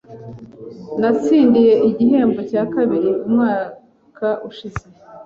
[0.99, 4.83] Natsindiye igihembo cya kabiri umwaka ushize.